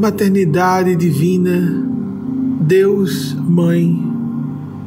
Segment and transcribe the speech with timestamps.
[0.00, 1.86] maternidade divina,
[2.62, 4.02] Deus, Mãe,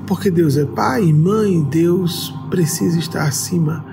[0.07, 3.85] porque Deus é Pai e Mãe, Deus precisa estar acima.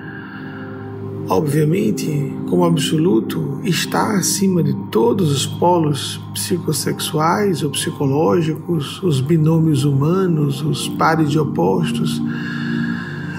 [1.29, 10.63] Obviamente, como absoluto, está acima de todos os polos psicossexuais ou psicológicos, os binômios humanos,
[10.63, 12.21] os pares de opostos,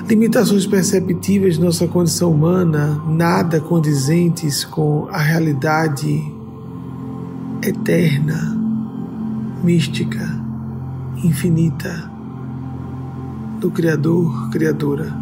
[0.08, 6.41] limitações perceptíveis de nossa condição humana, nada condizentes com a realidade
[7.64, 8.58] eterna,
[9.64, 10.28] mística,
[11.24, 12.12] infinita
[13.60, 15.14] do Criador, Criadora.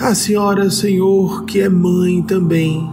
[0.00, 2.90] A Senhora, Senhor, que é mãe também.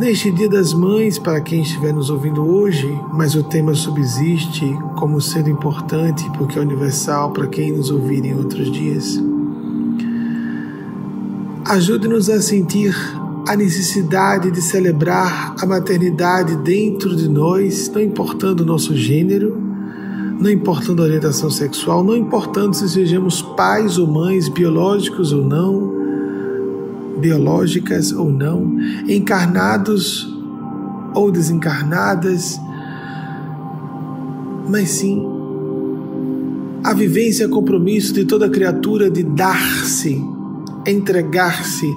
[0.00, 5.20] Neste Dia das Mães, para quem estiver nos ouvindo hoje, mas o tema subsiste como
[5.20, 9.22] sendo importante porque é universal para quem nos ouvir em outros dias.
[11.64, 12.94] Ajude-nos a sentir
[13.46, 19.56] a necessidade de celebrar a maternidade dentro de nós, não importando o nosso gênero,
[20.40, 25.94] não importando a orientação sexual, não importando se sejamos pais ou mães, biológicos ou não,
[27.18, 28.76] biológicas ou não,
[29.08, 30.28] encarnados
[31.14, 32.60] ou desencarnadas,
[34.68, 35.24] mas sim
[36.84, 40.22] a vivência e compromisso de toda criatura de dar-se,
[40.86, 41.92] entregar-se,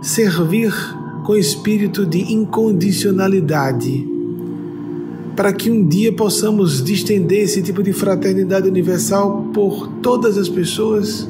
[0.00, 0.72] servir
[1.24, 4.08] com espírito de incondicionalidade,
[5.36, 11.28] para que um dia possamos distender esse tipo de fraternidade universal por todas as pessoas,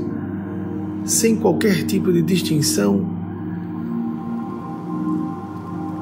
[1.05, 3.05] sem qualquer tipo de distinção.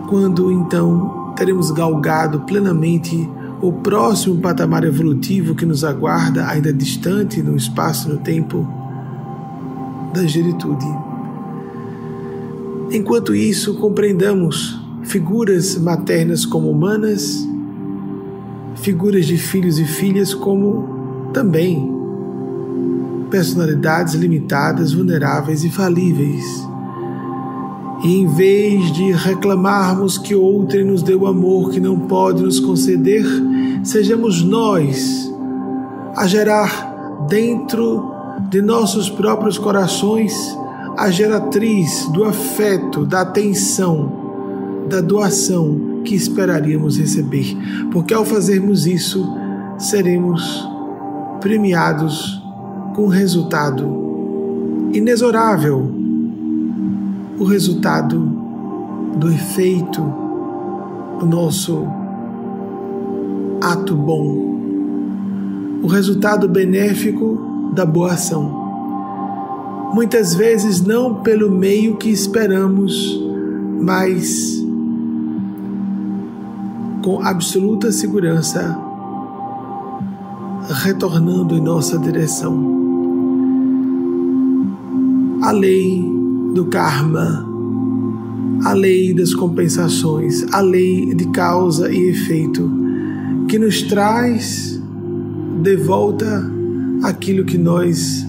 [0.09, 3.29] Quando então teremos galgado plenamente
[3.61, 8.67] o próximo patamar evolutivo que nos aguarda, ainda distante no espaço e no tempo
[10.15, 11.08] da geritude.
[12.91, 17.47] Enquanto isso, compreendamos figuras maternas como humanas,
[18.77, 21.97] figuras de filhos e filhas como também
[23.31, 26.67] personalidades limitadas, vulneráveis e falíveis.
[28.03, 33.25] E em vez de reclamarmos que outrem nos deu amor que não pode nos conceder,
[33.83, 35.31] sejamos nós
[36.17, 38.11] a gerar dentro
[38.49, 40.33] de nossos próprios corações
[40.99, 47.57] a geratriz do afeto, da atenção, da doação que esperaríamos receber,
[47.93, 49.25] porque ao fazermos isso,
[49.79, 50.69] seremos
[51.41, 52.43] premiados
[52.97, 55.89] com um resultado inexorável.
[57.39, 58.19] O resultado
[59.17, 60.03] do efeito
[61.21, 61.87] do nosso
[63.61, 64.59] ato bom,
[65.81, 68.58] o resultado benéfico da boa ação
[69.93, 73.21] muitas vezes não pelo meio que esperamos,
[73.81, 74.63] mas
[77.03, 78.79] com absoluta segurança,
[80.83, 82.77] retornando em nossa direção.
[85.43, 86.05] A lei
[86.55, 87.47] do karma,
[88.65, 92.71] a lei das compensações, a lei de causa e efeito,
[93.49, 94.83] que nos traz
[95.63, 96.45] de volta
[97.03, 98.27] aquilo que nós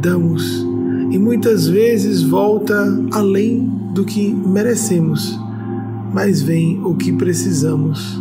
[0.00, 0.69] damos
[1.10, 2.74] e muitas vezes volta
[3.12, 5.38] além do que merecemos,
[6.12, 8.20] mas vem o que precisamos,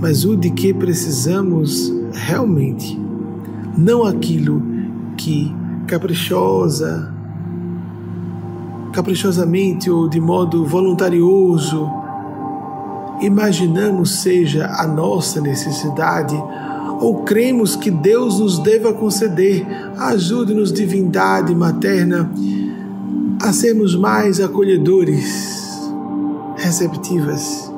[0.00, 3.00] mas o de que precisamos realmente,
[3.76, 4.62] não aquilo
[5.16, 5.54] que
[5.86, 7.14] caprichosa,
[8.92, 11.88] caprichosamente ou de modo voluntarioso
[13.20, 16.36] imaginamos seja a nossa necessidade
[17.00, 19.66] ou cremos que Deus nos deva conceder.
[19.96, 22.30] Ajude-nos, divindade materna,
[23.40, 25.90] a sermos mais acolhedores,
[26.56, 27.72] receptivas,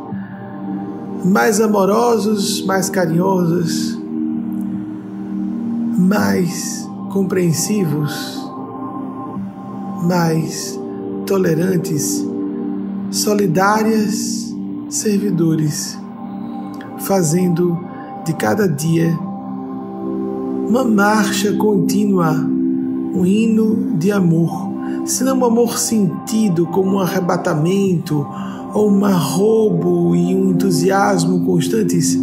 [1.25, 3.99] mais amorosos, mais carinhosos,
[5.99, 8.41] mais compreensivos,
[10.05, 10.81] mais
[11.27, 12.25] tolerantes,
[13.11, 14.55] solidárias,
[14.89, 15.99] servidores,
[17.01, 17.90] fazendo
[18.25, 19.17] de cada dia,
[20.69, 24.71] uma marcha contínua, um hino de amor,
[25.05, 28.27] se não um amor sentido como um arrebatamento
[28.73, 32.17] ou um arrobo e um entusiasmo constantes,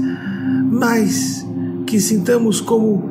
[0.71, 1.45] mas
[1.85, 3.09] que sintamos como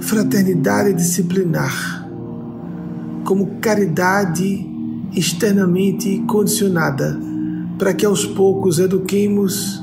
[0.00, 2.08] fraternidade disciplinar,
[3.24, 4.66] como caridade
[5.14, 7.18] externamente condicionada,
[7.78, 9.82] para que aos poucos eduquemos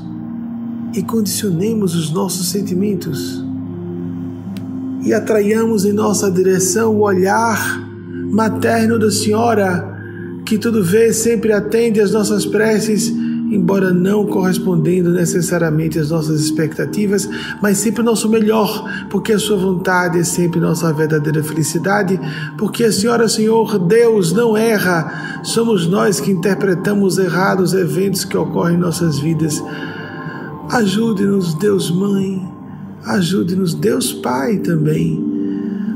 [0.94, 3.44] e condicionemos os nossos sentimentos
[5.04, 7.80] e atraiamos em nossa direção o olhar
[8.30, 9.96] materno da Senhora,
[10.44, 13.12] que tudo vê, sempre atende às nossas preces
[13.50, 17.28] embora não correspondendo necessariamente às nossas expectativas,
[17.62, 22.20] mas sempre o nosso melhor, porque a Sua vontade é sempre nossa verdadeira felicidade,
[22.56, 28.36] porque a Senhora, Senhor, Deus não erra, somos nós que interpretamos errados os eventos que
[28.36, 29.62] ocorrem em nossas vidas.
[30.70, 32.46] Ajude-nos, Deus Mãe,
[33.06, 35.24] ajude-nos, Deus Pai também,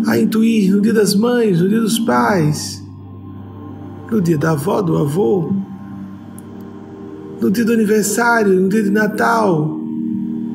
[0.06, 2.82] a intuir no dia das mães, no dia dos pais,
[4.10, 5.52] no dia da avó, do avô,
[7.38, 9.78] no dia do aniversário, no dia de Natal,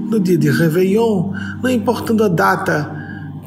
[0.09, 1.31] no dia de Réveillon,
[1.61, 2.95] não importando a data,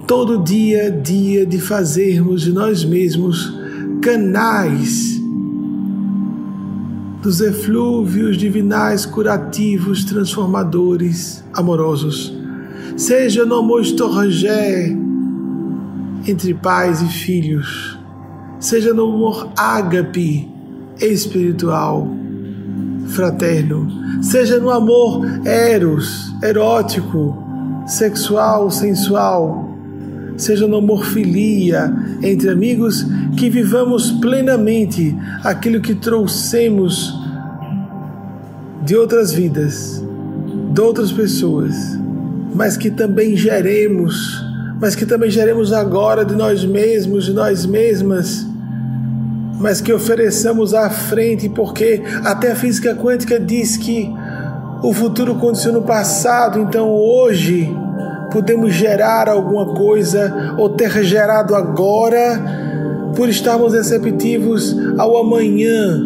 [0.07, 3.59] todo dia é dia de fazermos de nós mesmos
[4.01, 5.20] canais
[7.23, 12.35] dos eflúvios divinais curativos, transformadores, amorosos.
[12.97, 14.97] Seja no amor estorragé
[16.27, 17.99] entre pais e filhos,
[18.59, 20.49] seja no amor ágape
[21.01, 22.09] espiritual
[23.09, 23.89] fraterno,
[24.23, 27.37] seja no amor eros, erótico,
[27.87, 29.70] sexual, sensual,
[30.43, 31.93] seja no amor filia
[32.23, 33.07] entre amigos,
[33.37, 37.15] que vivamos plenamente aquilo que trouxemos
[38.85, 40.03] de outras vidas,
[40.73, 41.75] de outras pessoas,
[42.55, 44.45] mas que também geremos,
[44.81, 48.49] mas que também geremos agora de nós mesmos, de nós mesmas
[49.61, 54.11] mas que ofereçamos à frente, porque até a física quântica diz que
[54.83, 57.71] o futuro condiciona o passado, então hoje
[58.31, 66.03] podemos gerar alguma coisa ou ter gerado agora por estarmos receptivos ao amanhã,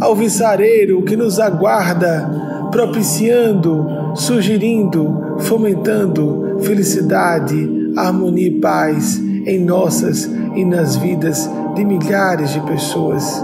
[0.00, 2.28] ao viçareiro que nos aguarda,
[2.70, 10.24] propiciando, sugerindo, fomentando felicidade, harmonia e paz em nossas
[10.54, 13.42] e nas vidas de milhares de pessoas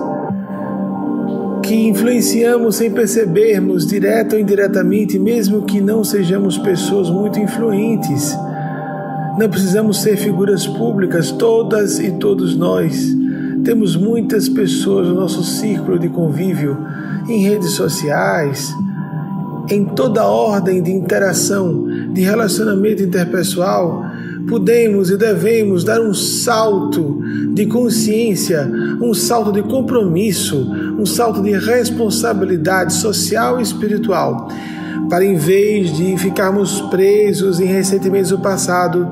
[1.64, 8.37] que influenciamos sem percebermos, direto ou indiretamente, mesmo que não sejamos pessoas muito influentes.
[9.38, 13.16] Não precisamos ser figuras públicas, todas e todos nós.
[13.64, 16.76] Temos muitas pessoas no nosso círculo de convívio,
[17.28, 18.70] em redes sociais,
[19.70, 24.05] em toda ordem de interação, de relacionamento interpessoal,
[24.49, 28.70] podemos e devemos dar um salto de consciência,
[29.00, 34.49] um salto de compromisso, um salto de responsabilidade social e espiritual,
[35.08, 39.06] para em vez de ficarmos presos em ressentimentos do passado,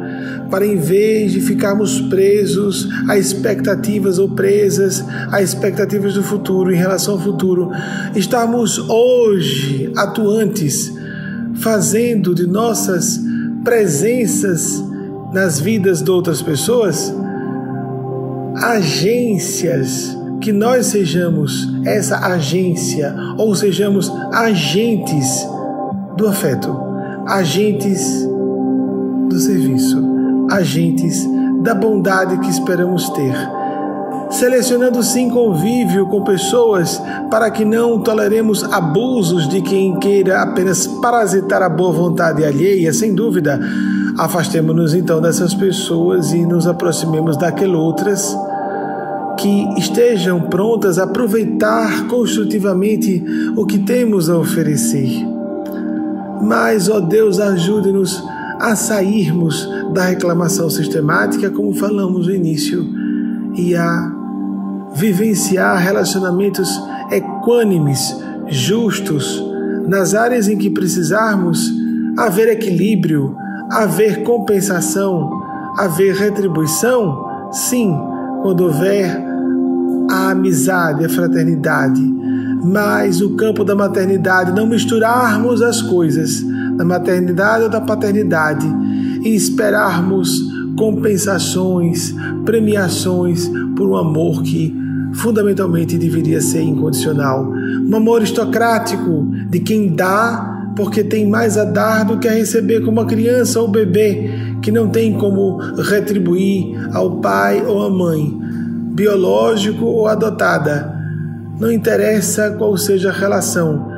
[0.51, 6.77] para em vez de ficarmos presos a expectativas ou presas a expectativas do futuro em
[6.77, 7.71] relação ao futuro,
[8.15, 10.93] estarmos hoje atuantes,
[11.55, 13.21] fazendo de nossas
[13.65, 14.92] presenças
[15.33, 17.13] nas vidas de outras pessoas,
[18.57, 25.47] agências, que nós sejamos essa agência ou sejamos agentes
[26.17, 26.77] do afeto,
[27.27, 28.29] agentes
[29.29, 30.05] do serviço,
[30.51, 31.25] agentes
[31.63, 33.35] da bondade que esperamos ter.
[34.31, 37.01] Selecionando sim convívio com pessoas
[37.31, 43.15] para que não toleremos abusos de quem queira apenas parasitar a boa vontade alheia, sem
[43.15, 43.61] dúvida
[44.19, 48.37] Afastemos-nos então dessas pessoas e nos aproximemos daquelas outras
[49.39, 53.25] que estejam prontas a aproveitar construtivamente
[53.57, 55.11] o que temos a oferecer.
[56.43, 58.23] Mas, ó Deus, ajude-nos
[58.61, 62.87] a sairmos da reclamação sistemática, como falamos no início,
[63.57, 64.13] e a
[64.95, 68.17] vivenciar relacionamentos equânimes,
[68.49, 69.43] justos,
[69.87, 71.73] nas áreas em que precisarmos
[72.17, 73.35] haver equilíbrio,
[73.73, 75.31] haver compensação,
[75.79, 77.25] haver retribuição?
[77.51, 77.97] Sim,
[78.43, 79.25] quando houver
[80.11, 82.03] a amizade, a fraternidade.
[82.65, 86.45] Mas o campo da maternidade, não misturarmos as coisas
[86.77, 88.67] da maternidade ou da paternidade
[89.25, 92.15] e esperarmos compensações,
[92.45, 94.75] premiações por um amor que
[95.15, 97.51] fundamentalmente deveria ser incondicional.
[97.89, 102.85] Um amor aristocrático de quem dá porque tem mais a dar do que a receber
[102.85, 104.31] como a criança ou bebê,
[104.63, 108.39] que não tem como retribuir ao pai ou à mãe,
[108.95, 110.93] biológico ou adotada.
[111.59, 113.89] Não interessa qual seja a relação.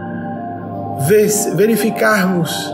[1.56, 2.72] Verificarmos,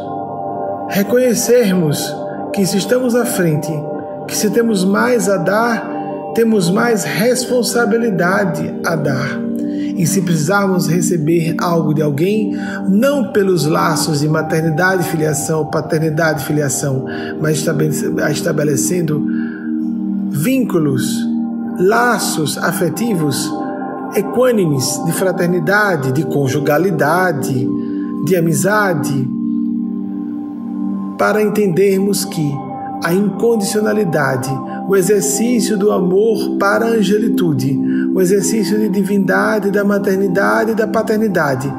[0.88, 2.14] reconhecermos
[2.52, 3.72] que se estamos à frente,
[4.26, 5.88] que se temos mais a dar,
[6.34, 9.49] temos mais responsabilidade a dar.
[10.00, 12.56] E se precisarmos receber algo de alguém,
[12.88, 17.04] não pelos laços de maternidade, filiação, paternidade, filiação,
[17.38, 17.62] mas
[18.32, 19.22] estabelecendo
[20.30, 21.04] vínculos,
[21.78, 23.52] laços afetivos,
[24.16, 27.68] equânimes de fraternidade, de conjugalidade,
[28.24, 29.28] de amizade,
[31.18, 32.54] para entendermos que
[33.04, 34.50] a incondicionalidade,
[34.88, 37.78] o exercício do amor para a angelitude,
[38.14, 41.72] o exercício de divindade, da maternidade e da paternidade,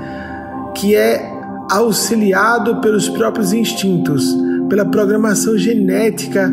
[0.76, 1.30] que é
[1.70, 4.26] auxiliado pelos próprios instintos,
[4.70, 6.52] pela programação genética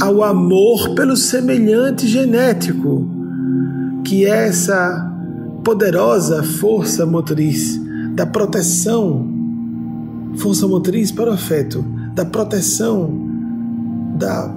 [0.00, 3.08] ao amor pelo semelhante genético,
[4.04, 5.10] que é essa
[5.62, 7.80] poderosa força motriz
[8.14, 9.26] da proteção,
[10.36, 13.10] força motriz para o afeto, da proteção
[14.18, 14.54] da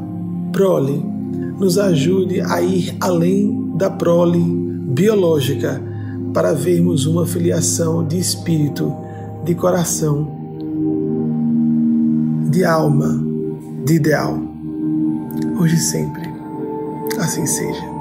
[0.52, 1.04] prole,
[1.60, 5.82] nos ajude a ir além da prole biológica
[6.34, 8.94] para vermos uma filiação de espírito,
[9.44, 10.28] de coração,
[12.50, 13.24] de alma,
[13.86, 14.46] de ideal
[15.60, 16.24] hoje e sempre.
[17.20, 17.95] Assim seja.